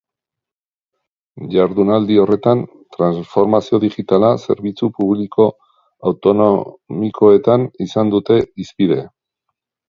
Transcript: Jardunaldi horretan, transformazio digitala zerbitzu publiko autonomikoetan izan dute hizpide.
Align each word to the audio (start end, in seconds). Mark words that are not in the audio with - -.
Jardunaldi 1.55 2.15
horretan, 2.21 2.63
transformazio 2.95 3.79
digitala 3.83 4.31
zerbitzu 4.47 4.89
publiko 5.01 5.47
autonomikoetan 6.13 7.69
izan 7.89 8.15
dute 8.17 8.41
hizpide. 8.43 8.99